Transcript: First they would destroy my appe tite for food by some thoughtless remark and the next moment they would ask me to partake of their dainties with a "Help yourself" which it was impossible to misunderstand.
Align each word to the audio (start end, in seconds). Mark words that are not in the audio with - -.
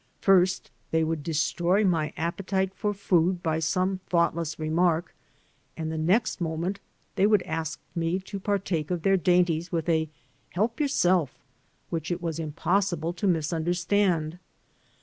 First 0.19 0.71
they 0.89 1.03
would 1.03 1.21
destroy 1.21 1.85
my 1.85 2.11
appe 2.17 2.43
tite 2.47 2.73
for 2.73 2.91
food 2.91 3.43
by 3.43 3.59
some 3.59 3.99
thoughtless 4.07 4.57
remark 4.57 5.13
and 5.77 5.91
the 5.91 5.97
next 5.99 6.41
moment 6.41 6.79
they 7.17 7.27
would 7.27 7.43
ask 7.43 7.79
me 7.93 8.17
to 8.21 8.39
partake 8.39 8.89
of 8.89 9.03
their 9.03 9.15
dainties 9.15 9.71
with 9.71 9.87
a 9.87 10.09
"Help 10.49 10.79
yourself" 10.79 11.37
which 11.91 12.09
it 12.09 12.19
was 12.19 12.39
impossible 12.39 13.13
to 13.13 13.27
misunderstand. 13.27 14.39